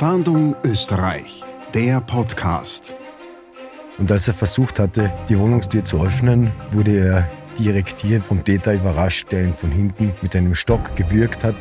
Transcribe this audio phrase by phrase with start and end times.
[0.00, 2.94] Fahndung Österreich, der Podcast.
[3.98, 7.28] Und als er versucht hatte, die Wohnungstür zu öffnen, wurde er
[7.58, 11.54] direkt hier vom Täter überrascht, der ihn von hinten mit einem Stock gewürgt hat.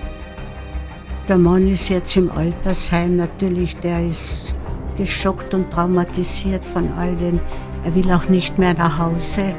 [1.27, 4.55] Der Mann ist jetzt im Altersheim natürlich, der ist
[4.95, 7.41] geschockt und traumatisiert von all dem.
[7.83, 9.53] Er will auch nicht mehr nach Hause.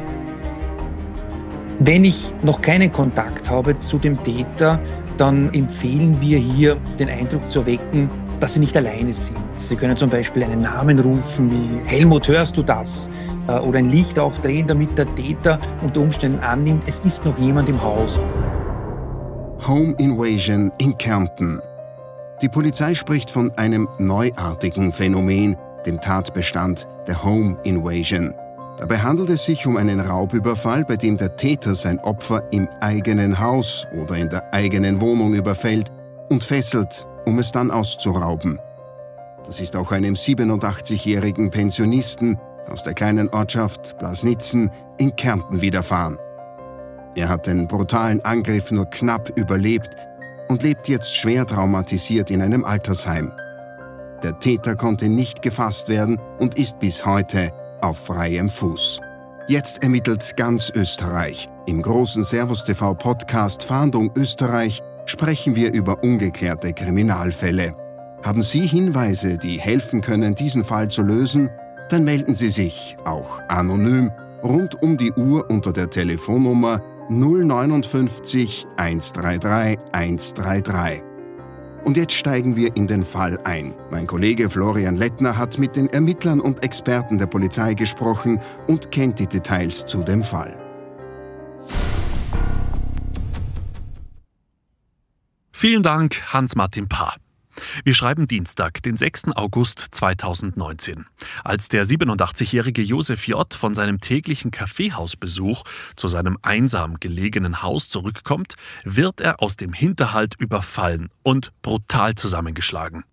[1.81, 4.81] Wenn ich noch keinen Kontakt habe zu dem Täter,
[5.19, 8.09] dann empfehlen wir hier den Eindruck zu erwecken,
[8.41, 9.36] dass sie nicht alleine sind.
[9.52, 13.11] Sie können zum Beispiel einen Namen rufen wie Helmut, hörst du das?
[13.46, 17.68] Äh, oder ein Licht aufdrehen, damit der Täter unter Umständen annimmt, es ist noch jemand
[17.68, 18.18] im Haus.
[19.67, 21.61] Home Invasion in Kärnten.
[22.40, 28.32] Die Polizei spricht von einem neuartigen Phänomen, dem Tatbestand der Home Invasion.
[28.79, 33.39] Dabei handelt es sich um einen Raubüberfall, bei dem der Täter sein Opfer im eigenen
[33.39, 35.92] Haus oder in der eigenen Wohnung überfällt
[36.31, 38.59] und fesselt, um es dann auszurauben.
[39.47, 46.19] Das ist auch einem 87-jährigen Pensionisten aus der kleinen Ortschaft Blasnitzen in Kärnten widerfahren.
[47.17, 49.91] Er hat den brutalen Angriff nur knapp überlebt
[50.49, 53.33] und lebt jetzt schwer traumatisiert in einem Altersheim.
[54.23, 59.01] Der Täter konnte nicht gefasst werden und ist bis heute auf freiem Fuß.
[59.49, 61.49] Jetzt ermittelt ganz Österreich.
[61.67, 67.75] Im großen Servus TV Podcast Fahndung Österreich sprechen wir über ungeklärte Kriminalfälle.
[68.23, 71.48] Haben Sie Hinweise, die helfen können, diesen Fall zu lösen?
[71.89, 74.11] Dann melden Sie sich, auch anonym,
[74.43, 81.03] rund um die Uhr unter der Telefonnummer 059 133 133.
[81.83, 83.75] Und jetzt steigen wir in den Fall ein.
[83.91, 89.19] Mein Kollege Florian Lettner hat mit den Ermittlern und Experten der Polizei gesprochen und kennt
[89.19, 90.59] die Details zu dem Fall.
[95.61, 97.16] Vielen Dank, Hans-Martin Paar.
[97.84, 99.36] Wir schreiben Dienstag, den 6.
[99.36, 101.05] August 2019.
[101.44, 103.53] Als der 87-jährige Josef J.
[103.53, 105.64] von seinem täglichen Kaffeehausbesuch
[105.97, 108.54] zu seinem einsam gelegenen Haus zurückkommt,
[108.84, 113.04] wird er aus dem Hinterhalt überfallen und brutal zusammengeschlagen.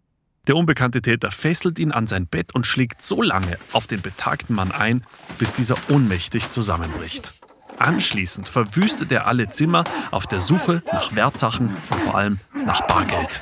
[0.47, 4.55] Der unbekannte Täter fesselt ihn an sein Bett und schlägt so lange auf den betagten
[4.55, 5.05] Mann ein,
[5.37, 7.33] bis dieser ohnmächtig zusammenbricht.
[7.77, 13.41] Anschließend verwüstet er alle Zimmer auf der Suche nach Wertsachen und vor allem nach Bargeld.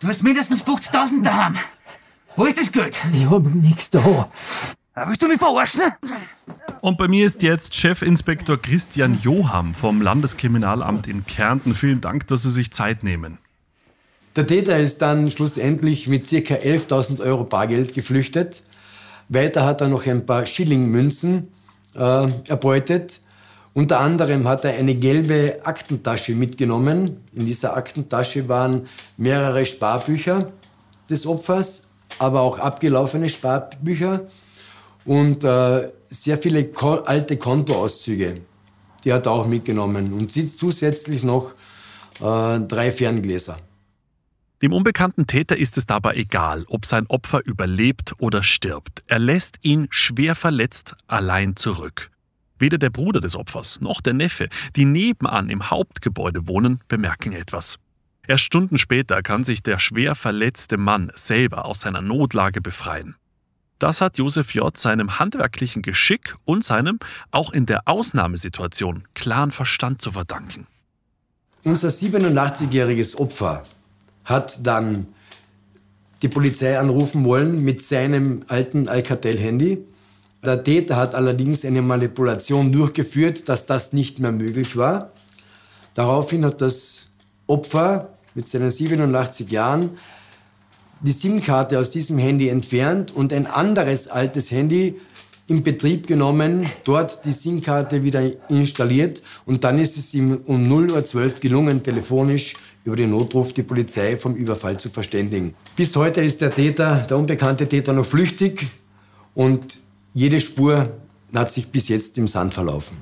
[0.00, 1.56] Du hast mindestens 50.000 daheim.
[2.36, 2.96] Wo ist das Geld?
[3.12, 4.30] Ich hab nichts da.
[5.06, 5.82] Willst du mich verarschen?
[6.80, 11.74] Und bei mir ist jetzt Chefinspektor Christian Joham vom Landeskriminalamt in Kärnten.
[11.74, 13.38] Vielen Dank, dass Sie sich Zeit nehmen.
[14.36, 16.36] Der Täter ist dann schlussendlich mit ca.
[16.36, 18.62] 11.000 Euro Bargeld geflüchtet.
[19.28, 21.48] Weiter hat er noch ein paar Schillingmünzen
[21.94, 23.20] äh, erbeutet
[23.78, 27.18] unter anderem hat er eine gelbe Aktentasche mitgenommen.
[27.32, 30.50] In dieser Aktentasche waren mehrere Sparbücher
[31.08, 31.82] des Opfers,
[32.18, 34.22] aber auch abgelaufene Sparbücher
[35.04, 38.40] und äh, sehr viele ko alte Kontoauszüge.
[39.04, 41.52] Die hat er auch mitgenommen und zusätzlich noch
[42.20, 43.58] äh, drei Ferngläser.
[44.60, 49.04] Dem unbekannten Täter ist es dabei egal, ob sein Opfer überlebt oder stirbt.
[49.06, 52.10] Er lässt ihn schwer verletzt allein zurück.
[52.58, 57.78] Weder der Bruder des Opfers noch der Neffe, die nebenan im Hauptgebäude wohnen, bemerken etwas.
[58.26, 63.14] Erst Stunden später kann sich der schwer verletzte Mann selber aus seiner Notlage befreien.
[63.78, 64.76] Das hat Josef J.
[64.76, 66.98] seinem handwerklichen Geschick und seinem,
[67.30, 70.66] auch in der Ausnahmesituation, klaren Verstand zu verdanken.
[71.62, 73.62] Unser 87-jähriges Opfer
[74.28, 75.08] hat dann
[76.22, 79.84] die Polizei anrufen wollen mit seinem alten Alcatel-Handy
[80.44, 85.12] der Täter hat allerdings eine Manipulation durchgeführt, dass das nicht mehr möglich war.
[85.94, 87.08] Daraufhin hat das
[87.46, 89.90] Opfer mit seinen 87 Jahren
[91.00, 95.00] die SIM-Karte aus diesem Handy entfernt und ein anderes altes Handy
[95.48, 101.16] in Betrieb genommen, dort die SIM-Karte wieder installiert und dann ist es ihm um 0.12
[101.16, 102.54] Uhr gelungen, telefonisch
[102.88, 105.54] über den Notruf die Polizei vom Überfall zu verständigen.
[105.76, 108.66] Bis heute ist der Täter, der unbekannte Täter, noch flüchtig
[109.34, 109.80] und
[110.14, 110.96] jede Spur
[111.34, 112.96] hat sich bis jetzt im Sand verlaufen.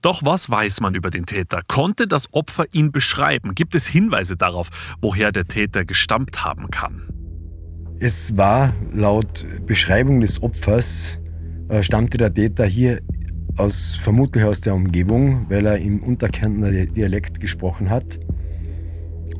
[0.00, 1.62] Doch was weiß man über den Täter?
[1.68, 3.54] Konnte das Opfer ihn beschreiben?
[3.54, 4.68] Gibt es Hinweise darauf,
[5.00, 7.06] woher der Täter gestammt haben kann?
[8.00, 11.20] Es war laut Beschreibung des Opfers,
[11.68, 13.00] äh, stammte der Täter hier
[13.56, 18.18] aus, vermutlich aus der Umgebung, weil er im Unterkärntner Dialekt gesprochen hat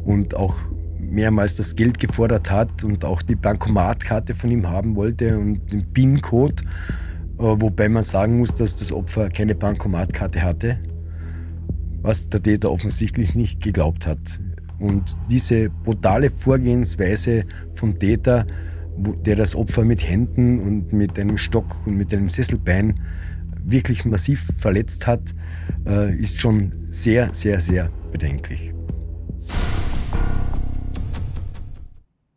[0.05, 0.57] und auch
[0.99, 5.93] mehrmals das Geld gefordert hat und auch die Bankomatkarte von ihm haben wollte und den
[5.93, 6.63] PIN-Code,
[7.39, 10.79] äh, wobei man sagen muss, dass das Opfer keine Bankomatkarte hatte.
[12.03, 14.41] was der Täter offensichtlich nicht geglaubt hat.
[14.79, 17.45] Und diese brutale Vorgehensweise
[17.75, 18.47] vom Täter,
[19.25, 22.99] der das Opfer mit Händen und mit einem Stock und mit einem Sesselbein
[23.65, 25.33] wirklich massiv verletzt hat,
[25.87, 28.75] äh, ist schon sehr, sehr, sehr bedenklich.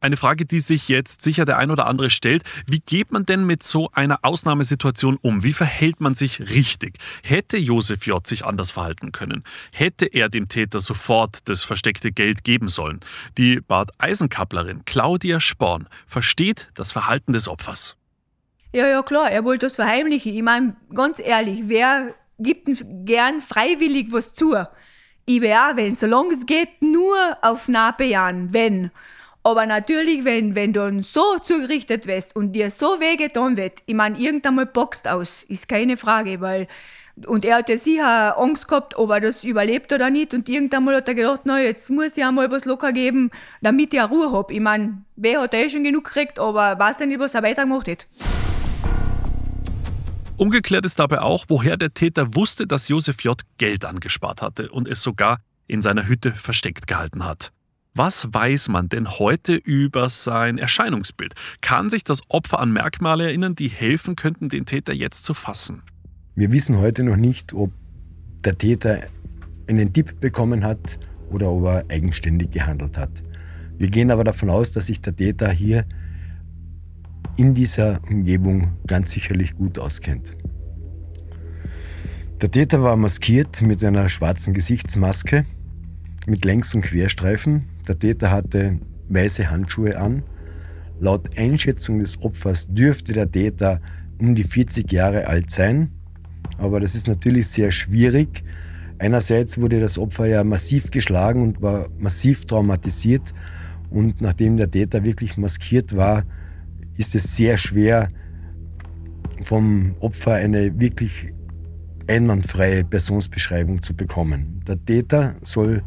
[0.06, 2.44] Eine Frage, die sich jetzt sicher der ein oder andere stellt.
[2.68, 5.44] Wie geht man denn mit so einer Ausnahmesituation um?
[5.44, 7.00] Wie verhält man sich richtig?
[7.24, 8.28] Hätte Josef J.
[8.28, 9.44] sich anders verhalten können?
[9.74, 13.00] Hätte er dem Täter sofort das versteckte Geld geben sollen?
[13.40, 17.96] Die Bad Eisenkapplerin Claudia Sporn versteht das Verhalten des Opfers.
[18.74, 20.36] Ja, ja, klar, er wollte das verheimlichen.
[20.36, 22.70] Ich meine, ganz ehrlich, wer gibt
[23.08, 24.56] gern freiwillig was zu?
[25.26, 28.92] Ich wäre auch, wenn, solange es geht, nur auf Nahbejahen, wenn.
[29.46, 34.18] Aber natürlich, wenn, wenn du so zugerichtet wirst und dir so wehgetan wird, ich meine,
[34.18, 36.68] irgendwann mal boxt aus, ist keine Frage, weil
[37.28, 40.34] und er hat ja sicher Angst gehabt, ob er das überlebt oder nicht.
[40.34, 43.30] Und irgendwann mal hat er gedacht, na, jetzt muss ich einmal was locker geben,
[43.62, 44.52] damit ich Ruhe habe.
[44.52, 47.88] Ich meine, wer hat eh schon genug gekriegt, aber weiß dann nicht, was er weitergemacht
[47.88, 48.08] hat.
[50.38, 53.40] Ungeklärt ist dabei auch, woher der Täter wusste, dass Josef J.
[53.60, 55.38] Geld angespart hatte und es sogar
[55.68, 57.52] in seiner Hütte versteckt gehalten hat.
[57.98, 61.34] Was weiß man denn heute über sein Erscheinungsbild?
[61.62, 65.82] Kann sich das Opfer an Merkmale erinnern, die helfen könnten, den Täter jetzt zu fassen?
[66.36, 67.72] Wir wissen heute noch nicht, ob
[68.44, 69.00] der Täter
[69.68, 71.00] einen Tipp bekommen hat
[71.32, 73.24] oder ob er eigenständig gehandelt hat.
[73.78, 75.86] Wir gehen aber davon aus, dass sich der Täter hier
[77.38, 80.36] in dieser Umgebung ganz sicherlich gut auskennt.
[82.42, 85.46] Der Täter war maskiert mit einer schwarzen Gesichtsmaske
[86.28, 88.80] mit Längs- und Querstreifen der Täter hatte
[89.10, 90.24] weiße Handschuhe an.
[91.00, 93.82] Laut Einschätzung des Opfers dürfte der Täter
[94.20, 95.92] um die 40 Jahre alt sein.
[96.58, 98.44] Aber das ist natürlich sehr schwierig.
[98.98, 103.34] Einerseits wurde das Opfer ja massiv geschlagen und war massiv traumatisiert.
[103.90, 106.24] Und nachdem der Täter wirklich maskiert war,
[106.98, 108.10] ist es sehr schwer,
[109.44, 111.34] vom Opfer eine wirklich
[112.08, 114.62] einwandfreie Personsbeschreibung zu bekommen.
[114.68, 115.84] Der Täter soll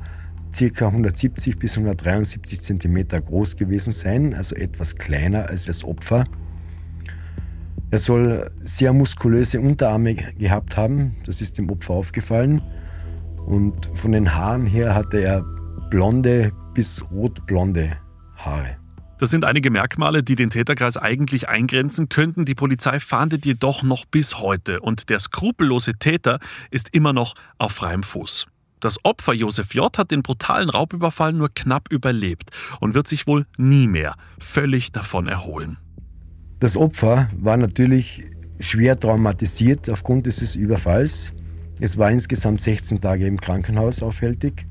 [0.52, 0.86] ca.
[0.86, 6.24] 170 bis 173 cm groß gewesen sein, also etwas kleiner als das Opfer.
[7.90, 12.60] Er soll sehr muskulöse Unterarme gehabt haben, das ist dem Opfer aufgefallen.
[13.46, 15.42] Und von den Haaren her hatte er
[15.88, 17.96] blonde bis rotblonde
[18.36, 18.76] Haare.
[19.18, 22.44] Das sind einige Merkmale, die den Täterkreis eigentlich eingrenzen könnten.
[22.44, 26.38] Die Polizei fahndet jedoch noch bis heute und der skrupellose Täter
[26.70, 28.46] ist immer noch auf freiem Fuß.
[28.80, 29.96] Das Opfer Josef J.
[29.98, 35.26] hat den brutalen Raubüberfall nur knapp überlebt und wird sich wohl nie mehr völlig davon
[35.26, 35.78] erholen.
[36.60, 38.25] Das Opfer war natürlich
[38.60, 41.34] schwer traumatisiert aufgrund dieses Überfalls.
[41.80, 44.66] Es war insgesamt 16 Tage im Krankenhaus aufhältig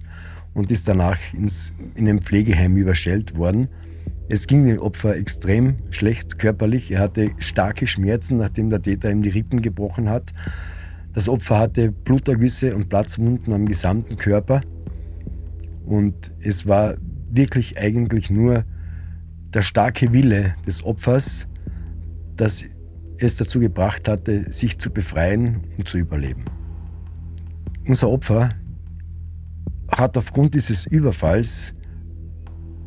[0.54, 3.70] und ist danach ins, in einem Pflegeheim überstellt worden.
[4.30, 6.92] Es ging dem Opfer extrem schlecht körperlich.
[6.92, 10.34] Er hatte starke Schmerzen, nachdem der Täter ihm die Rippen gebrochen hat.
[11.18, 14.62] Das Opfer hatte Blutergüsse und Platzwunden am gesamten Körper.
[15.88, 16.94] Und es war
[17.32, 18.66] wirklich eigentlich nur
[19.52, 21.48] der starke Wille des Opfers,
[22.36, 22.66] dass
[23.18, 26.46] es dazu gebracht hatte, sich zu befreien und zu überleben.
[27.88, 28.52] Unser Opfer
[29.92, 31.74] hat aufgrund dieses Überfalls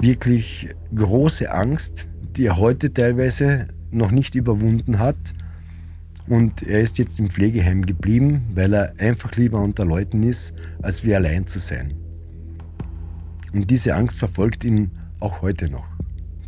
[0.01, 5.35] wirklich große Angst, die er heute teilweise noch nicht überwunden hat
[6.31, 11.05] und er ist jetzt im Pflegeheim geblieben, weil er einfach lieber unter Leuten ist, als
[11.05, 11.93] wie allein zu sein.
[13.53, 15.89] Und diese Angst verfolgt ihn auch heute noch.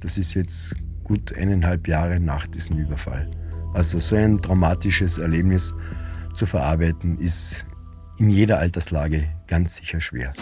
[0.00, 3.28] Das ist jetzt gut eineinhalb Jahre nach diesem Überfall.
[3.74, 5.74] Also so ein traumatisches Erlebnis
[6.32, 7.66] zu verarbeiten, ist
[8.18, 10.32] in jeder Alterslage ganz sicher schwer.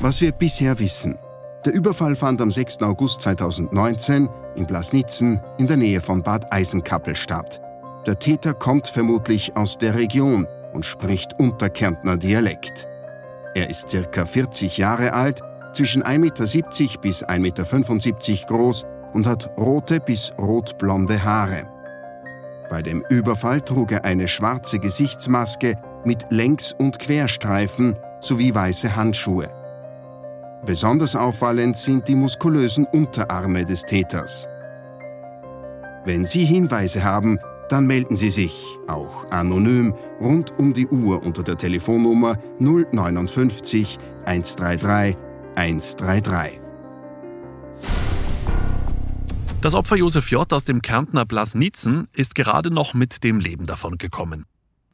[0.00, 1.14] Was wir bisher wissen.
[1.64, 2.78] Der Überfall fand am 6.
[2.82, 4.28] August 2019
[4.58, 7.60] in Blasnitzen in der Nähe von Bad Eisenkappel statt.
[8.06, 12.86] Der Täter kommt vermutlich aus der Region und spricht Unterkärntner Dialekt.
[13.54, 15.40] Er ist circa 40 Jahre alt,
[15.72, 21.66] zwischen 1,70 Meter bis 1,75 Meter groß und hat rote bis rotblonde Haare.
[22.68, 29.57] Bei dem Überfall trug er eine schwarze Gesichtsmaske mit Längs- und Querstreifen sowie weiße Handschuhe.
[30.66, 34.48] Besonders auffallend sind die muskulösen Unterarme des Täters.
[36.04, 37.38] Wenn Sie Hinweise haben,
[37.68, 45.16] dann melden Sie sich, auch anonym, rund um die Uhr unter der Telefonnummer 059 133
[45.54, 46.60] 133.
[49.60, 50.52] Das Opfer Josef J.
[50.52, 54.46] aus dem Kärntner Blasnitzen ist gerade noch mit dem Leben davon gekommen.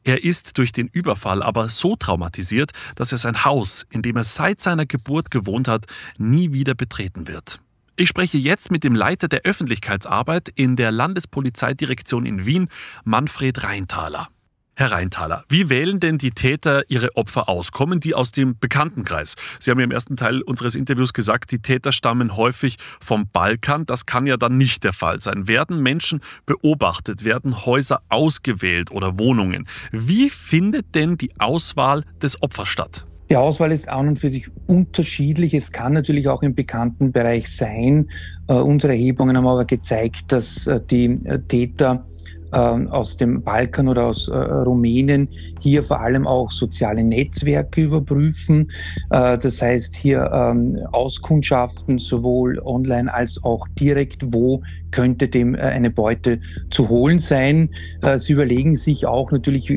[0.05, 4.23] Er ist durch den Überfall aber so traumatisiert, dass er sein Haus, in dem er
[4.23, 5.87] seit seiner Geburt gewohnt hat,
[6.19, 7.59] nie wieder betreten wird.
[7.97, 12.69] Ich spreche jetzt mit dem Leiter der Öffentlichkeitsarbeit in der Landespolizeidirektion in Wien,
[13.03, 14.29] Manfred Reintaler.
[14.77, 17.71] Herr Reintaler, wie wählen denn die Täter ihre Opfer aus?
[17.71, 19.35] Kommen die aus dem Bekanntenkreis?
[19.57, 23.85] Sie haben ja im ersten Teil unseres Interviews gesagt, die Täter stammen häufig vom Balkan.
[23.85, 25.47] Das kann ja dann nicht der Fall sein.
[25.47, 27.23] Werden Menschen beobachtet?
[27.23, 29.65] Werden Häuser ausgewählt oder Wohnungen?
[29.93, 33.05] Wie findet denn die Auswahl des Opfers statt?
[33.29, 35.53] Die Auswahl ist an und für sich unterschiedlich.
[35.53, 38.09] Es kann natürlich auch im bekannten Bereich sein.
[38.47, 42.05] Äh, unsere Erhebungen haben aber gezeigt, dass äh, die äh, Täter
[42.51, 45.27] aus dem Balkan oder aus äh, Rumänien
[45.61, 48.67] hier vor allem auch soziale Netzwerke überprüfen.
[49.09, 55.59] Äh, das heißt hier ähm, Auskundschaften sowohl online als auch direkt, wo könnte dem äh,
[55.59, 56.39] eine Beute
[56.69, 57.69] zu holen sein.
[58.01, 59.73] Äh, sie überlegen sich auch natürlich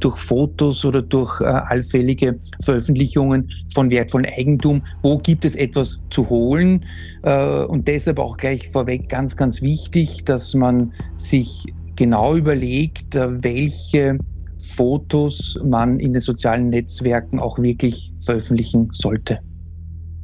[0.00, 6.28] durch Fotos oder durch äh, allfällige Veröffentlichungen von wertvollem Eigentum, wo gibt es etwas zu
[6.28, 6.84] holen.
[7.22, 11.66] Äh, und deshalb auch gleich vorweg ganz, ganz wichtig, dass man sich
[11.98, 14.18] genau überlegt, äh, welche
[14.76, 19.40] Fotos man in den sozialen Netzwerken auch wirklich veröffentlichen sollte.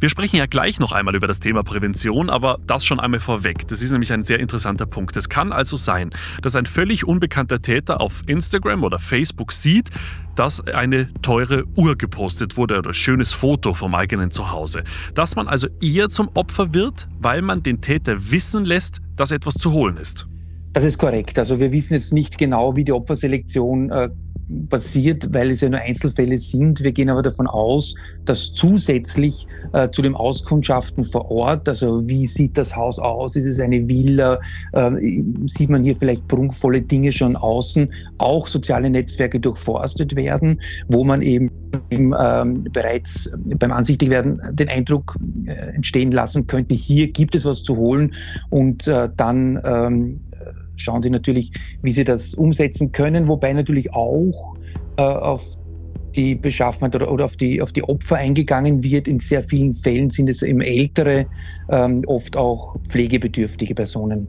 [0.00, 3.66] Wir sprechen ja gleich noch einmal über das Thema Prävention, aber das schon einmal vorweg.
[3.69, 5.16] Das ist nämlich ein sehr interessanter Punkt.
[5.16, 6.11] Es kann also sein,
[6.43, 9.90] dass ein völlig unbekannter Täter auf Instagram oder Facebook sieht,
[10.35, 14.85] dass eine teure Uhr gepostet wurde oder ein schönes Foto vom eigenen Zuhause.
[15.14, 19.54] Dass man also eher zum Opfer wird, weil man den Täter wissen lässt, dass etwas
[19.54, 20.26] zu holen ist.
[20.75, 21.38] Das ist korrekt.
[21.38, 24.09] Also wir wissen jetzt nicht genau, wie die Opferselektion äh,
[24.69, 26.83] passiert, weil es ja nur Einzelfälle sind.
[26.83, 32.26] Wir gehen aber davon aus, dass zusätzlich äh, zu dem Auskundschaften vor Ort, also wie
[32.26, 34.40] sieht das Haus aus, ist es eine Villa,
[34.73, 34.90] äh,
[35.47, 37.88] sieht man hier vielleicht prunkvolle Dinge schon außen,
[38.19, 41.52] auch soziale Netzwerke durchforstet werden, wo man eben
[41.90, 45.16] ähm, bereits beim Ansichtigwerden den Eindruck
[45.47, 48.11] äh, entstehen lassen könnte, hier gibt es was zu holen
[48.50, 50.21] und äh, dann ähm,
[50.76, 51.52] schauen sie natürlich,
[51.83, 54.57] wie sie das umsetzen können, wobei natürlich auch
[54.97, 55.59] äh, auf
[56.14, 59.09] die Beschaffenheit oder, oder auf, die, auf die Opfer eingegangen wird.
[59.09, 61.26] In sehr vielen Fällen sind es eben ältere,
[61.71, 64.28] ähm, oft auch pflegebedürftige Personen.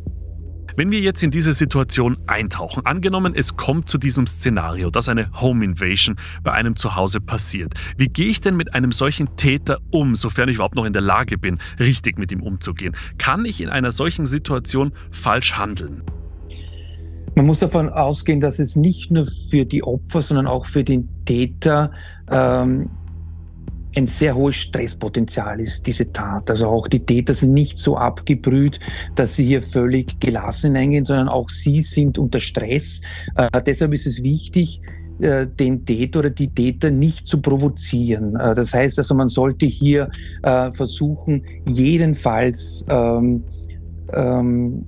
[0.77, 5.31] Wenn wir jetzt in diese Situation eintauchen, angenommen es kommt zu diesem Szenario, dass eine
[5.39, 10.15] Home Invasion bei einem Zuhause passiert, wie gehe ich denn mit einem solchen Täter um,
[10.15, 12.93] sofern ich überhaupt noch in der Lage bin, richtig mit ihm umzugehen?
[13.17, 16.03] Kann ich in einer solchen Situation falsch handeln?
[17.35, 21.09] Man muss davon ausgehen, dass es nicht nur für die Opfer, sondern auch für den
[21.25, 21.91] Täter
[22.31, 22.89] ähm,
[23.95, 26.49] ein sehr hohes Stresspotenzial ist, diese Tat.
[26.49, 28.79] Also auch die Täter sind nicht so abgebrüht,
[29.15, 33.01] dass sie hier völlig gelassen hineingehen, sondern auch sie sind unter Stress.
[33.35, 34.81] Äh, deshalb ist es wichtig,
[35.19, 38.35] äh, den Täter oder die Täter nicht zu provozieren.
[38.35, 40.09] Äh, das heißt also, man sollte hier
[40.43, 43.43] äh, versuchen, jedenfalls ähm,
[44.13, 44.85] ähm,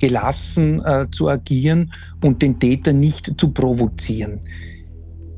[0.00, 1.92] gelassen äh, zu agieren
[2.22, 4.40] und den Täter nicht zu provozieren.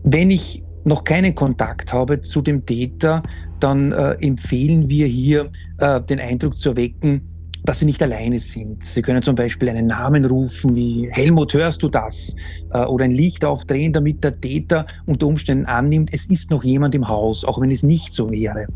[0.04, 3.22] Wenn ich noch keinen Kontakt habe zu dem Täter,
[3.60, 7.22] dann äh, empfehlen wir hier äh, den Eindruck zu erwecken,
[7.64, 8.82] dass sie nicht alleine sind.
[8.82, 12.34] Sie können zum Beispiel einen Namen rufen wie Helmut, hörst du das?
[12.72, 16.94] Äh, oder ein Licht aufdrehen, damit der Täter unter Umständen annimmt, es ist noch jemand
[16.94, 18.66] im Haus, auch wenn es nicht so wäre.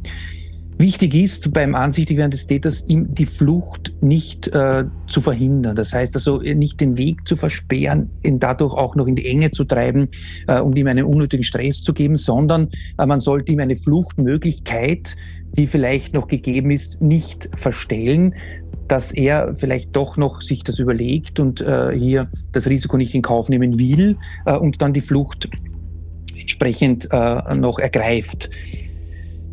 [0.79, 5.75] Wichtig ist beim Ansichtigwerden des Täters, ihm die Flucht nicht äh, zu verhindern.
[5.75, 9.49] Das heißt also nicht den Weg zu versperren, ihn dadurch auch noch in die Enge
[9.49, 10.09] zu treiben
[10.47, 12.69] äh, und ihm einen unnötigen Stress zu geben, sondern
[12.99, 15.17] äh, man sollte ihm eine Fluchtmöglichkeit,
[15.57, 18.35] die vielleicht noch gegeben ist, nicht verstellen,
[18.87, 23.23] dass er vielleicht doch noch sich das überlegt und äh, hier das Risiko nicht in
[23.23, 25.49] Kauf nehmen will äh, und dann die Flucht
[26.39, 28.51] entsprechend äh, noch ergreift.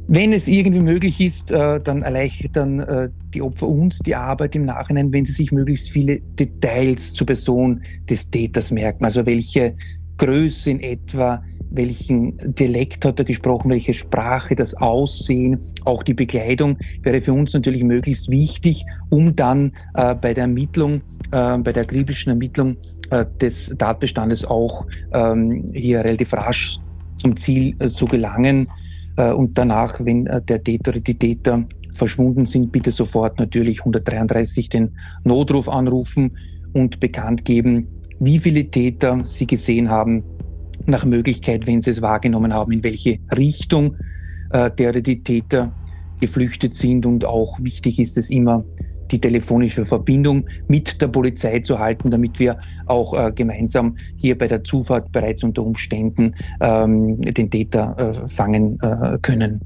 [0.08, 4.56] Wenn es irgendwie möglich ist, äh, dann erleichtert dann äh, die Opfer uns die Arbeit
[4.56, 9.06] im Nachhinein, wenn sie sich möglichst viele Details zur Person des Täters merken.
[9.06, 9.76] Also welche
[10.18, 11.42] Größe in etwa,
[11.72, 17.54] welchen Dialekt hat er gesprochen, welche Sprache, das Aussehen, auch die Bekleidung wäre für uns
[17.54, 22.78] natürlich möglichst wichtig, um dann äh, bei der Ermittlung, bei der akribischen Ermittlung
[23.42, 26.80] des Tatbestandes auch ähm, hier relativ rasch
[27.18, 28.68] zum Ziel zu gelangen.
[29.18, 33.80] Äh, und danach, wenn äh, der Täter oder die Täter verschwunden sind, bitte sofort natürlich
[33.80, 34.92] 133 den
[35.24, 36.38] Notruf anrufen
[36.74, 37.88] und bekannt geben,
[38.20, 40.24] wie viele Täter sie gesehen haben,
[40.86, 43.96] nach Möglichkeit, wenn sie es wahrgenommen haben, in welche Richtung
[44.52, 45.74] äh, der oder die Täter
[46.20, 47.06] geflüchtet sind.
[47.06, 48.66] Und auch wichtig ist es immer,
[49.14, 54.48] die telefonische Verbindung mit der Polizei zu halten, damit wir auch äh, gemeinsam hier bei
[54.48, 59.62] der Zufahrt bereits unter Umständen ähm, den Täter äh, fangen äh, können.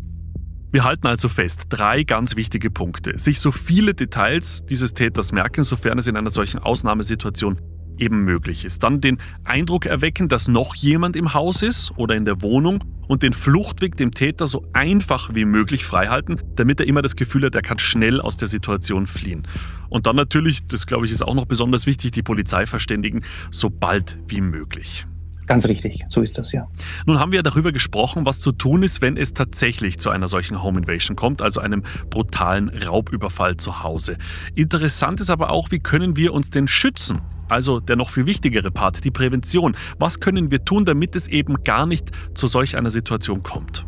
[0.69, 3.17] Wir halten also fest, drei ganz wichtige Punkte.
[3.17, 7.61] Sich so viele Details dieses Täters merken, sofern es in einer solchen Ausnahmesituation
[7.99, 8.83] eben möglich ist.
[8.83, 13.23] Dann den Eindruck erwecken, dass noch jemand im Haus ist oder in der Wohnung und
[13.23, 17.55] den Fluchtweg dem Täter so einfach wie möglich freihalten, damit er immer das Gefühl hat,
[17.55, 19.47] er kann schnell aus der Situation fliehen.
[19.89, 23.69] Und dann natürlich, das glaube ich ist auch noch besonders wichtig, die Polizei verständigen, so
[23.69, 25.07] bald wie möglich.
[25.47, 26.67] Ganz richtig, so ist das ja.
[27.05, 30.61] Nun haben wir darüber gesprochen, was zu tun ist, wenn es tatsächlich zu einer solchen
[30.61, 34.17] Home Invasion kommt, also einem brutalen Raubüberfall zu Hause.
[34.55, 37.21] Interessant ist aber auch, wie können wir uns denn schützen?
[37.47, 39.77] Also der noch viel wichtigere Part, die Prävention.
[39.97, 43.85] Was können wir tun, damit es eben gar nicht zu solch einer Situation kommt?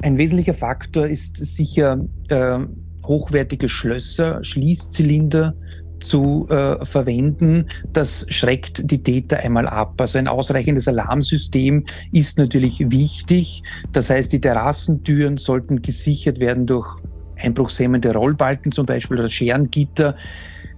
[0.00, 1.98] Ein wesentlicher Faktor ist sicher
[2.28, 2.60] äh,
[3.04, 5.54] hochwertige Schlösser, Schließzylinder,
[6.02, 10.00] zu äh, verwenden, das schreckt die Täter einmal ab.
[10.00, 13.62] Also ein ausreichendes Alarmsystem ist natürlich wichtig.
[13.92, 16.96] Das heißt, die Terrassentüren sollten gesichert werden durch
[17.36, 20.16] einbruchshemmende Rollbalken zum Beispiel oder Scherengitter.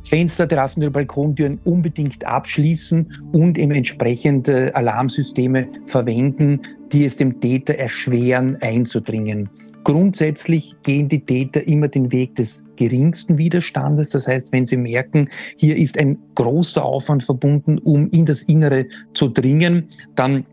[0.07, 6.61] Fenster, Terrassentüren, Balkontüren unbedingt abschließen und eben entsprechende Alarmsysteme verwenden,
[6.93, 9.49] die es dem Täter erschweren, einzudringen.
[9.83, 14.11] Grundsätzlich gehen die Täter immer den Weg des geringsten Widerstandes.
[14.11, 18.87] Das heißt, wenn sie merken, hier ist ein großer Aufwand verbunden, um in das Innere
[19.15, 20.45] zu dringen, dann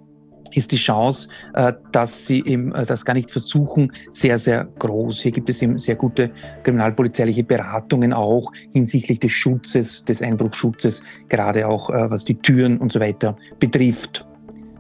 [0.54, 5.22] ist die Chance, äh, dass sie eben äh, das gar nicht versuchen, sehr, sehr groß.
[5.22, 6.32] Hier gibt es eben sehr gute
[6.64, 12.92] kriminalpolizeiliche Beratungen auch hinsichtlich des Schutzes, des Einbruchschutzes, gerade auch äh, was die Türen und
[12.92, 14.26] so weiter betrifft.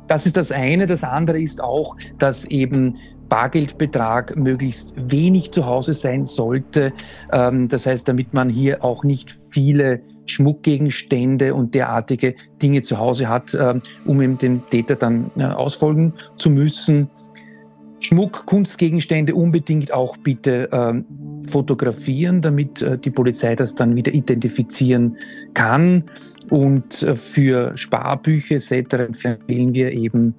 [0.07, 0.87] Das ist das eine.
[0.87, 2.97] Das andere ist auch, dass eben
[3.29, 6.91] Bargeldbetrag möglichst wenig zu Hause sein sollte.
[7.31, 10.01] Ähm, das heißt, damit man hier auch nicht viele
[10.31, 16.13] Schmuckgegenstände und derartige Dinge zu Hause hat, ähm, um eben den Täter dann äh, ausfolgen
[16.37, 17.09] zu müssen.
[17.99, 21.05] Schmuck, Kunstgegenstände unbedingt auch bitte ähm,
[21.45, 25.17] fotografieren, damit äh, die Polizei das dann wieder identifizieren
[25.53, 26.05] kann.
[26.49, 28.93] Und äh, für Sparbücher etc.
[28.93, 30.35] empfehlen wir eben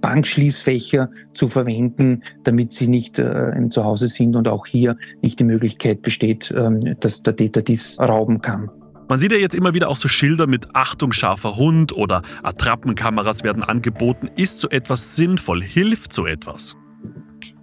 [0.00, 6.02] Bankschließfächer zu verwenden, damit sie nicht im Zuhause sind und auch hier nicht die Möglichkeit
[6.02, 8.70] besteht, ähm, dass der Täter dies rauben kann.
[9.10, 13.42] Man sieht ja jetzt immer wieder auch so Schilder mit Achtung scharfer Hund oder Attrappenkameras
[13.42, 14.30] werden angeboten.
[14.36, 15.64] Ist so etwas sinnvoll?
[15.64, 16.76] Hilft so etwas?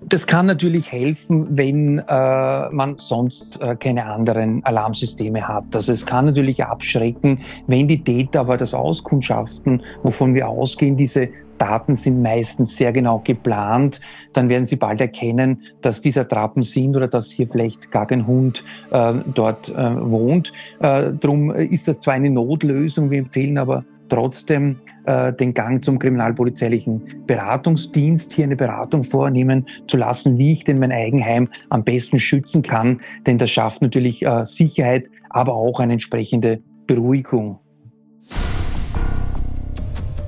[0.09, 5.75] Das kann natürlich helfen, wenn äh, man sonst äh, keine anderen Alarmsysteme hat.
[5.75, 11.27] Also es kann natürlich abschrecken, wenn die Täter aber das auskundschaften, wovon wir ausgehen, diese
[11.57, 13.99] Daten sind meistens sehr genau geplant,
[14.31, 18.25] dann werden sie bald erkennen, dass dieser Trappen sind oder dass hier vielleicht gar kein
[18.25, 20.53] Hund äh, dort äh, wohnt.
[20.79, 25.99] Äh, drum ist das zwar eine Notlösung, wir empfehlen aber trotzdem äh, den Gang zum
[25.99, 32.19] kriminalpolizeilichen Beratungsdienst, hier eine Beratung vornehmen zu lassen, wie ich denn mein Eigenheim am besten
[32.19, 33.01] schützen kann.
[33.25, 37.59] Denn das schafft natürlich äh, Sicherheit, aber auch eine entsprechende Beruhigung.